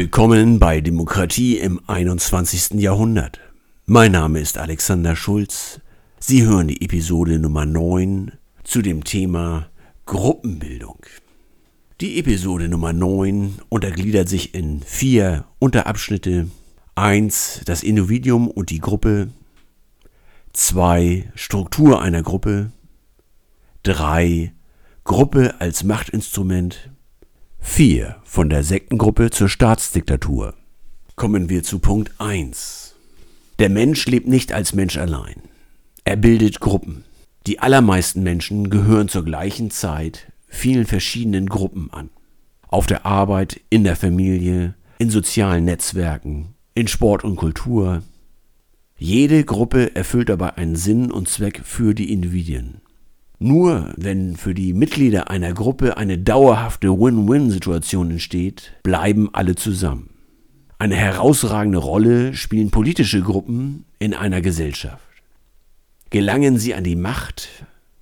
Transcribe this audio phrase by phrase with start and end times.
[0.00, 2.80] Willkommen bei Demokratie im 21.
[2.80, 3.40] Jahrhundert.
[3.84, 5.80] Mein Name ist Alexander Schulz.
[6.20, 8.30] Sie hören die Episode Nummer 9
[8.62, 9.70] zu dem Thema
[10.06, 11.00] Gruppenbildung.
[12.00, 16.46] Die Episode Nummer 9 untergliedert sich in vier Unterabschnitte.
[16.94, 17.62] 1.
[17.64, 19.30] Das Individuum und die Gruppe.
[20.52, 21.32] 2.
[21.34, 22.70] Struktur einer Gruppe.
[23.82, 24.52] 3.
[25.02, 26.88] Gruppe als Machtinstrument.
[27.60, 28.16] 4.
[28.24, 30.54] Von der Sektengruppe zur Staatsdiktatur.
[31.16, 32.94] Kommen wir zu Punkt 1.
[33.58, 35.42] Der Mensch lebt nicht als Mensch allein.
[36.04, 37.04] Er bildet Gruppen.
[37.46, 42.10] Die allermeisten Menschen gehören zur gleichen Zeit vielen verschiedenen Gruppen an.
[42.68, 48.02] Auf der Arbeit, in der Familie, in sozialen Netzwerken, in Sport und Kultur.
[48.96, 52.80] Jede Gruppe erfüllt dabei einen Sinn und Zweck für die Individuen.
[53.40, 60.10] Nur wenn für die Mitglieder einer Gruppe eine dauerhafte Win-Win-Situation entsteht, bleiben alle zusammen.
[60.80, 65.02] Eine herausragende Rolle spielen politische Gruppen in einer Gesellschaft.
[66.10, 67.48] Gelangen sie an die Macht,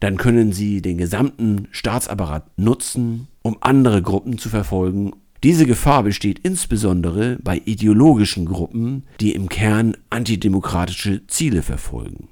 [0.01, 5.12] dann können sie den gesamten Staatsapparat nutzen, um andere Gruppen zu verfolgen.
[5.43, 12.28] Diese Gefahr besteht insbesondere bei ideologischen Gruppen, die im Kern antidemokratische Ziele verfolgen.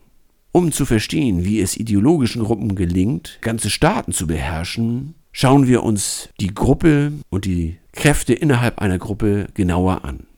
[0.57, 6.29] Um zu verstehen, wie es ideologischen Gruppen gelingt, ganze Staaten zu beherrschen, schauen wir uns
[6.39, 10.29] die Gruppe und die Kräfte innerhalb einer Gruppe genauer an.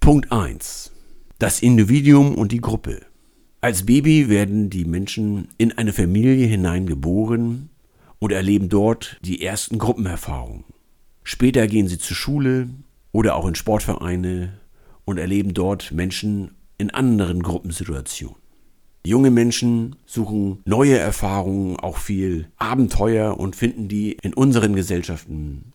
[0.00, 0.92] Punkt 1.
[1.38, 3.02] Das Individuum und die Gruppe.
[3.60, 7.68] Als Baby werden die Menschen in eine Familie hineingeboren
[8.18, 10.64] und erleben dort die ersten Gruppenerfahrungen.
[11.22, 12.70] Später gehen sie zur Schule
[13.12, 14.54] oder auch in Sportvereine
[15.04, 18.45] und erleben dort Menschen in anderen Gruppensituationen.
[19.06, 25.72] Junge Menschen suchen neue Erfahrungen, auch viel Abenteuer und finden die in unseren Gesellschaften.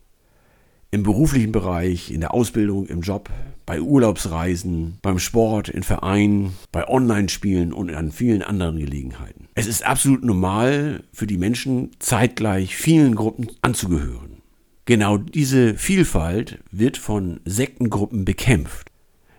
[0.92, 3.30] Im beruflichen Bereich, in der Ausbildung, im Job,
[3.66, 9.48] bei Urlaubsreisen, beim Sport, in Vereinen, bei Online-Spielen und an vielen anderen Gelegenheiten.
[9.56, 14.42] Es ist absolut normal für die Menschen, zeitgleich vielen Gruppen anzugehören.
[14.84, 18.92] Genau diese Vielfalt wird von Sektengruppen bekämpft.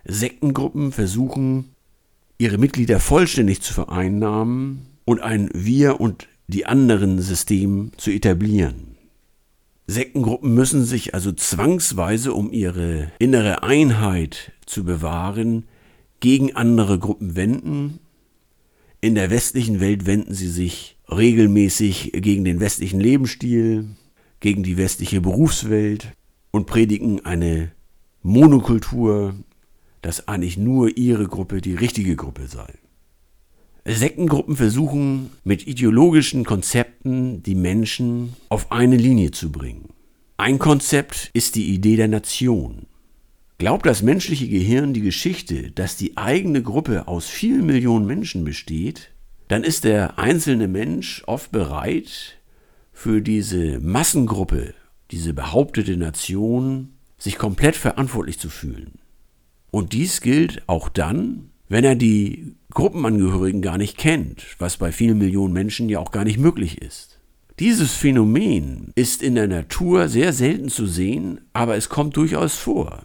[0.03, 1.72] Sektengruppen versuchen,
[2.37, 8.95] ihre Mitglieder vollständig zu vereinnahmen und ein Wir und die anderen System zu etablieren.
[9.87, 15.65] Sektengruppen müssen sich also zwangsweise, um ihre innere Einheit zu bewahren,
[16.19, 17.99] gegen andere Gruppen wenden.
[19.01, 23.89] In der westlichen Welt wenden sie sich regelmäßig gegen den westlichen Lebensstil,
[24.39, 26.13] gegen die westliche Berufswelt
[26.51, 27.71] und predigen eine
[28.21, 29.35] Monokultur,
[30.03, 32.71] dass eigentlich nur ihre Gruppe die richtige Gruppe sei.
[33.85, 39.89] Sektengruppen versuchen mit ideologischen Konzepten die Menschen auf eine Linie zu bringen.
[40.37, 42.85] Ein Konzept ist die Idee der Nation.
[43.57, 49.11] Glaubt das menschliche Gehirn die Geschichte, dass die eigene Gruppe aus vielen Millionen Menschen besteht,
[49.47, 52.37] dann ist der einzelne Mensch oft bereit,
[52.91, 54.73] für diese Massengruppe,
[55.11, 58.99] diese behauptete Nation, sich komplett verantwortlich zu fühlen.
[59.73, 65.17] Und dies gilt auch dann, wenn er die Gruppenangehörigen gar nicht kennt, was bei vielen
[65.17, 67.19] Millionen Menschen ja auch gar nicht möglich ist.
[67.57, 73.01] Dieses Phänomen ist in der Natur sehr selten zu sehen, aber es kommt durchaus vor.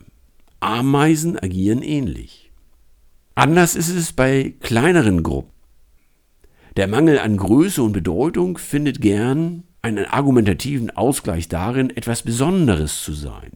[0.61, 2.51] Ameisen agieren ähnlich.
[3.35, 5.53] Anders ist es bei kleineren Gruppen.
[6.77, 13.15] Der Mangel an Größe und Bedeutung findet gern einen argumentativen Ausgleich darin, etwas Besonderes zu
[13.15, 13.53] sein.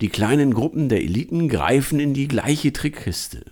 [0.00, 3.44] Die kleinen Gruppen der Eliten greifen in die gleiche Trickkiste.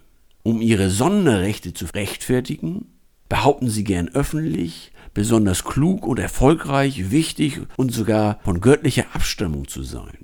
[0.45, 2.87] Um ihre Sonderrechte zu rechtfertigen,
[3.29, 9.83] behaupten sie gern öffentlich, besonders klug und erfolgreich, wichtig und sogar von göttlicher Abstammung zu
[9.83, 10.19] sein.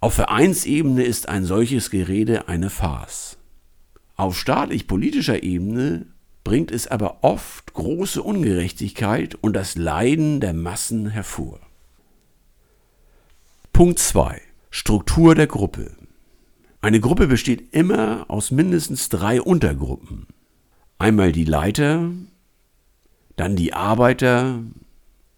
[0.00, 3.36] Auf Vereinsebene ist ein solches Gerede eine Farce.
[4.16, 6.06] Auf staatlich-politischer Ebene
[6.42, 11.60] bringt es aber oft große Ungerechtigkeit und das Leiden der Massen hervor.
[13.74, 14.40] Punkt 2.
[14.72, 15.90] Struktur der Gruppe.
[16.80, 20.28] Eine Gruppe besteht immer aus mindestens drei Untergruppen.
[20.96, 22.12] Einmal die Leiter,
[23.34, 24.62] dann die Arbeiter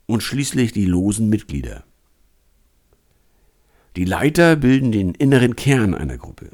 [0.04, 1.84] und schließlich die losen Mitglieder.
[3.96, 6.50] Die Leiter bilden den inneren Kern einer Gruppe.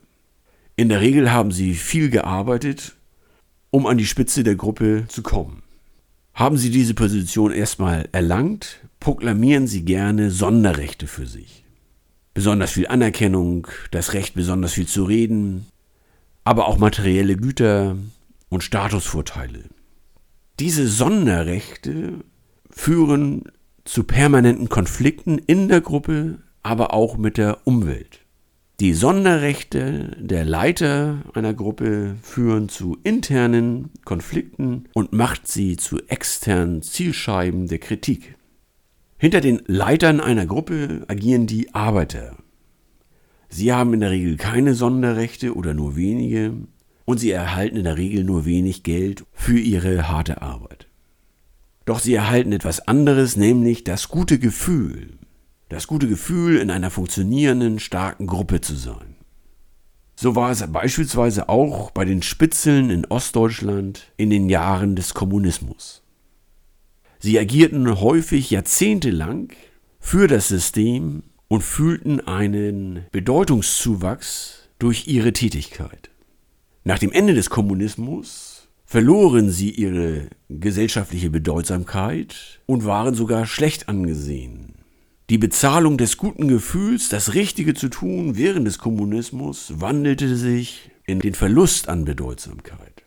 [0.76, 2.96] In der Regel haben sie viel gearbeitet,
[3.70, 5.64] um an die Spitze der Gruppe zu kommen.
[6.32, 11.64] Haben sie diese Position erstmal erlangt, proklamieren sie gerne Sonderrechte für sich
[12.38, 15.66] besonders viel Anerkennung, das Recht, besonders viel zu reden,
[16.44, 17.96] aber auch materielle Güter
[18.48, 19.64] und Statusvorteile.
[20.60, 22.12] Diese Sonderrechte
[22.70, 23.50] führen
[23.84, 28.20] zu permanenten Konflikten in der Gruppe, aber auch mit der Umwelt.
[28.78, 36.82] Die Sonderrechte der Leiter einer Gruppe führen zu internen Konflikten und macht sie zu externen
[36.82, 38.37] Zielscheiben der Kritik.
[39.20, 42.36] Hinter den Leitern einer Gruppe agieren die Arbeiter.
[43.48, 46.54] Sie haben in der Regel keine Sonderrechte oder nur wenige
[47.04, 50.86] und sie erhalten in der Regel nur wenig Geld für ihre harte Arbeit.
[51.84, 55.18] Doch sie erhalten etwas anderes, nämlich das gute Gefühl,
[55.68, 59.16] das gute Gefühl, in einer funktionierenden, starken Gruppe zu sein.
[60.14, 66.02] So war es beispielsweise auch bei den Spitzeln in Ostdeutschland in den Jahren des Kommunismus.
[67.18, 69.52] Sie agierten häufig jahrzehntelang
[69.98, 76.10] für das System und fühlten einen Bedeutungszuwachs durch ihre Tätigkeit.
[76.84, 84.74] Nach dem Ende des Kommunismus verloren sie ihre gesellschaftliche Bedeutsamkeit und waren sogar schlecht angesehen.
[85.28, 91.18] Die Bezahlung des guten Gefühls, das Richtige zu tun während des Kommunismus, wandelte sich in
[91.18, 93.02] den Verlust an Bedeutsamkeit.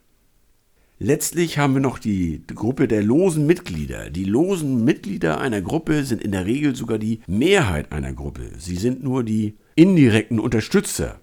[1.03, 4.11] Letztlich haben wir noch die Gruppe der losen Mitglieder.
[4.11, 8.51] Die losen Mitglieder einer Gruppe sind in der Regel sogar die Mehrheit einer Gruppe.
[8.59, 11.19] Sie sind nur die indirekten Unterstützer.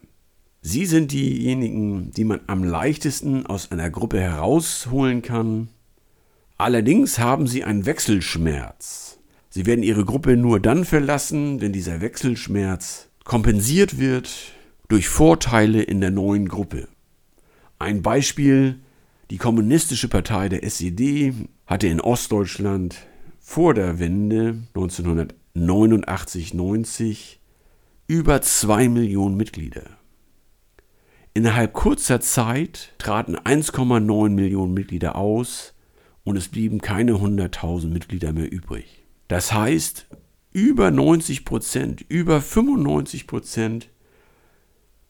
[0.62, 5.68] Sie sind diejenigen, die man am leichtesten aus einer Gruppe herausholen kann.
[6.56, 9.20] Allerdings haben sie einen Wechselschmerz.
[9.48, 14.28] Sie werden ihre Gruppe nur dann verlassen, wenn dieser Wechselschmerz kompensiert wird
[14.88, 16.88] durch Vorteile in der neuen Gruppe.
[17.78, 18.80] Ein Beispiel,
[19.30, 21.34] die Kommunistische Partei der SED
[21.66, 22.96] hatte in Ostdeutschland
[23.38, 27.36] vor der Wende 1989-90
[28.06, 29.84] über zwei Millionen Mitglieder.
[31.34, 35.74] Innerhalb kurzer Zeit traten 1,9 Millionen Mitglieder aus
[36.24, 39.04] und es blieben keine 100.000 Mitglieder mehr übrig.
[39.28, 40.06] Das heißt,
[40.52, 43.90] über 90 Prozent, über 95 Prozent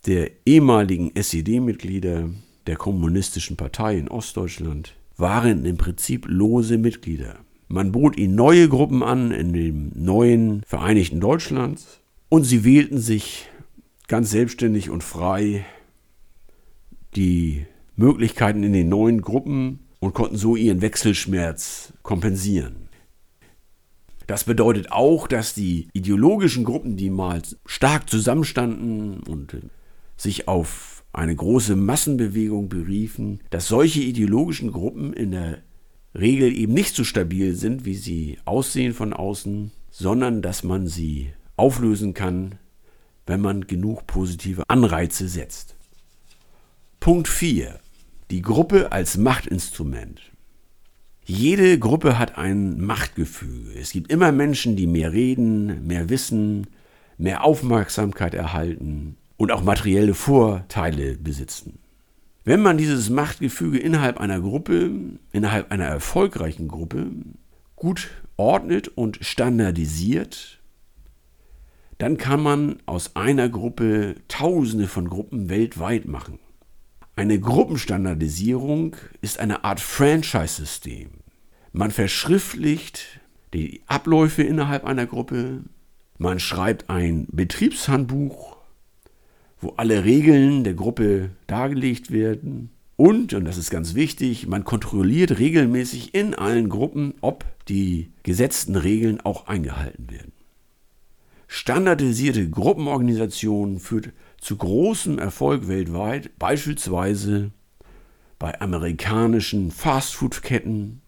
[0.06, 2.30] der ehemaligen SED-Mitglieder
[2.68, 7.36] der Kommunistischen Partei in Ostdeutschland waren im Prinzip lose Mitglieder.
[7.66, 13.48] Man bot ihnen neue Gruppen an in dem neuen Vereinigten Deutschlands und sie wählten sich
[14.06, 15.64] ganz selbstständig und frei
[17.16, 17.66] die
[17.96, 22.88] Möglichkeiten in den neuen Gruppen und konnten so ihren Wechselschmerz kompensieren.
[24.26, 29.56] Das bedeutet auch, dass die ideologischen Gruppen, die mal stark zusammenstanden und
[30.18, 35.58] sich auf eine große Massenbewegung beriefen, dass solche ideologischen Gruppen in der
[36.14, 41.32] Regel eben nicht so stabil sind, wie sie aussehen von außen, sondern dass man sie
[41.56, 42.54] auflösen kann,
[43.26, 45.76] wenn man genug positive Anreize setzt.
[47.00, 47.78] Punkt 4.
[48.30, 50.20] Die Gruppe als Machtinstrument.
[51.24, 53.78] Jede Gruppe hat ein Machtgefüge.
[53.78, 56.68] Es gibt immer Menschen, die mehr reden, mehr wissen,
[57.18, 61.78] mehr Aufmerksamkeit erhalten und auch materielle Vorteile besitzen.
[62.44, 64.90] Wenn man dieses Machtgefüge innerhalb einer Gruppe,
[65.32, 67.06] innerhalb einer erfolgreichen Gruppe
[67.76, 70.60] gut ordnet und standardisiert,
[71.98, 76.38] dann kann man aus einer Gruppe Tausende von Gruppen weltweit machen.
[77.16, 81.10] Eine Gruppenstandardisierung ist eine Art Franchise-System.
[81.72, 83.20] Man verschriftlicht
[83.52, 85.64] die Abläufe innerhalb einer Gruppe.
[86.16, 88.57] Man schreibt ein Betriebshandbuch,
[89.60, 92.70] wo alle Regeln der Gruppe dargelegt werden.
[92.96, 98.76] Und, und das ist ganz wichtig, man kontrolliert regelmäßig in allen Gruppen, ob die gesetzten
[98.76, 100.32] Regeln auch eingehalten werden.
[101.46, 104.10] Standardisierte Gruppenorganisation führt
[104.40, 107.52] zu großem Erfolg weltweit, beispielsweise
[108.38, 111.00] bei amerikanischen Fastfood-Ketten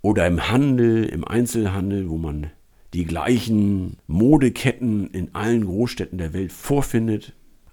[0.00, 2.50] oder im Handel, im Einzelhandel, wo man
[2.94, 7.32] die gleichen Modeketten in allen Großstädten der Welt vorfindet.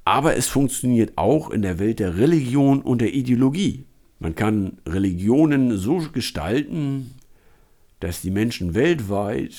[0.09, 3.85] Aber es funktioniert auch in der Welt der Religion und der Ideologie.
[4.17, 7.11] Man kann Religionen so gestalten,
[7.99, 9.53] dass die Menschen weltweit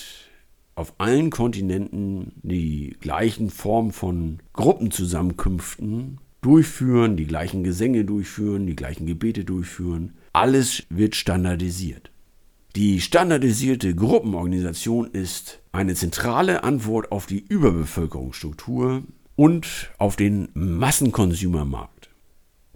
[0.74, 9.06] auf allen Kontinenten die gleichen Formen von Gruppenzusammenkünften durchführen, die gleichen Gesänge durchführen, die gleichen
[9.06, 10.14] Gebete durchführen.
[10.32, 12.10] Alles wird standardisiert.
[12.74, 19.04] Die standardisierte Gruppenorganisation ist eine zentrale Antwort auf die Überbevölkerungsstruktur
[19.40, 22.10] und auf den Massenkonsumermarkt.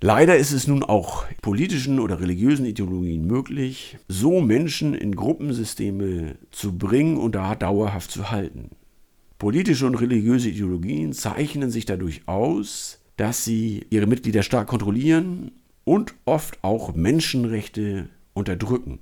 [0.01, 6.79] Leider ist es nun auch politischen oder religiösen Ideologien möglich, so Menschen in Gruppensysteme zu
[6.79, 8.71] bringen und da dauerhaft zu halten.
[9.37, 15.53] Politische und religiöse Ideologien zeichnen sich dadurch aus, dass sie ihre Mitglieder stark kontrollieren
[15.85, 19.01] und oft auch Menschenrechte unterdrücken.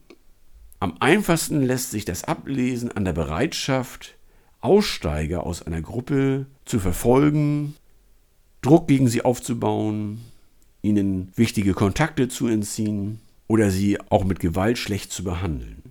[0.80, 4.16] Am einfachsten lässt sich das ablesen an der Bereitschaft,
[4.62, 7.74] Aussteiger aus einer Gruppe zu verfolgen,
[8.62, 10.20] Druck gegen sie aufzubauen,
[10.82, 15.82] ihnen wichtige Kontakte zu entziehen oder sie auch mit Gewalt schlecht zu behandeln.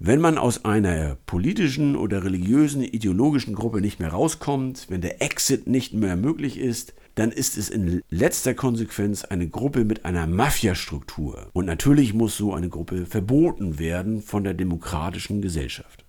[0.00, 5.66] Wenn man aus einer politischen oder religiösen, ideologischen Gruppe nicht mehr rauskommt, wenn der Exit
[5.66, 11.50] nicht mehr möglich ist, dann ist es in letzter Konsequenz eine Gruppe mit einer Mafia-Struktur.
[11.52, 16.04] Und natürlich muss so eine Gruppe verboten werden von der demokratischen Gesellschaft.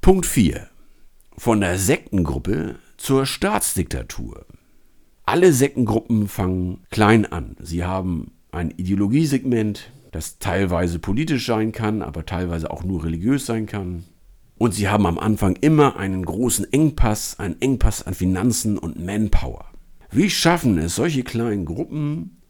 [0.00, 0.68] Punkt 4.
[1.42, 4.44] Von der Sektengruppe zur Staatsdiktatur.
[5.24, 7.56] Alle Sektengruppen fangen klein an.
[7.62, 13.64] Sie haben ein Ideologiesegment, das teilweise politisch sein kann, aber teilweise auch nur religiös sein
[13.64, 14.04] kann.
[14.58, 19.64] Und sie haben am Anfang immer einen großen Engpass, einen Engpass an Finanzen und Manpower.
[20.10, 22.42] Wie schaffen es solche kleinen Gruppen,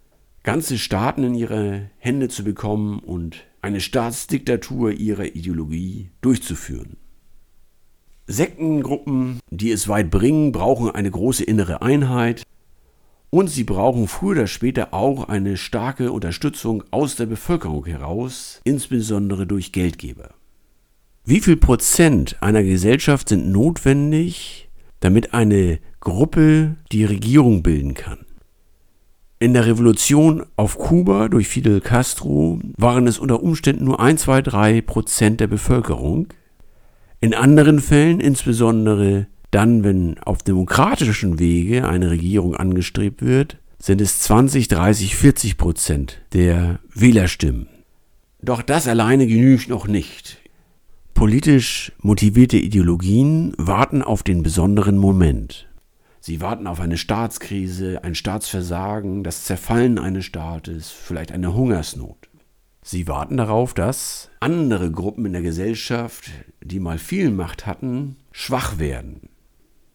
[0.43, 6.97] ganze Staaten in ihre Hände zu bekommen und eine Staatsdiktatur ihrer Ideologie durchzuführen?
[8.31, 12.45] Sektengruppen, die es weit bringen, brauchen eine große innere Einheit,
[13.31, 19.47] und sie brauchen früher oder später auch eine starke Unterstützung aus der Bevölkerung heraus, insbesondere
[19.47, 20.31] durch Geldgeber.
[21.25, 24.69] Wie viel Prozent einer Gesellschaft sind notwendig,
[24.99, 28.19] damit eine Gruppe die Regierung bilden kann?
[29.39, 34.43] In der Revolution auf Kuba durch Fidel Castro waren es unter Umständen nur 1, 2,
[34.43, 36.29] 3 Prozent der Bevölkerung.
[37.23, 44.21] In anderen Fällen, insbesondere dann, wenn auf demokratischen Wege eine Regierung angestrebt wird, sind es
[44.21, 47.69] 20, 30, 40 Prozent der Wählerstimmen.
[48.41, 50.39] Doch das alleine genügt noch nicht.
[51.13, 55.69] Politisch motivierte Ideologien warten auf den besonderen Moment.
[56.21, 62.30] Sie warten auf eine Staatskrise, ein Staatsversagen, das Zerfallen eines Staates, vielleicht eine Hungersnot.
[62.83, 66.31] Sie warten darauf, dass andere Gruppen in der Gesellschaft,
[66.63, 69.31] die mal viel Macht hatten, schwach werden,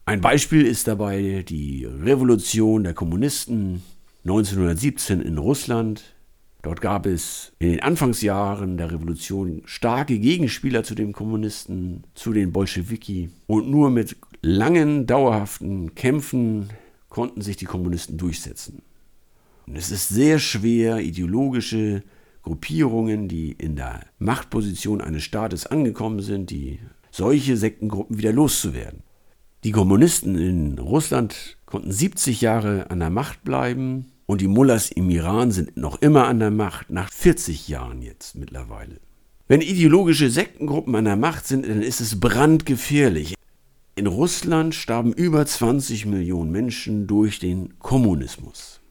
[0.08, 3.82] ein Beispiel ist dabei die Revolution der Kommunisten
[4.24, 6.16] 1917 in Russland.
[6.62, 12.52] Dort gab es in den Anfangsjahren der Revolution starke Gegenspieler zu den Kommunisten, zu den
[12.52, 13.32] Bolschewiki.
[13.48, 16.70] Und nur mit langen, dauerhaften Kämpfen
[17.10, 18.84] konnten sich die Kommunisten durchsetzen.
[19.66, 22.04] Und es ist sehr schwer, ideologische
[22.46, 29.02] Gruppierungen, die in der Machtposition eines Staates angekommen sind, die solche Sektengruppen wieder loszuwerden.
[29.64, 35.10] Die Kommunisten in Russland konnten 70 Jahre an der Macht bleiben und die Mullahs im
[35.10, 39.00] Iran sind noch immer an der Macht, nach 40 Jahren jetzt mittlerweile.
[39.48, 43.34] Wenn ideologische Sektengruppen an der Macht sind, dann ist es brandgefährlich.
[43.96, 48.82] In Russland starben über 20 Millionen Menschen durch den Kommunismus.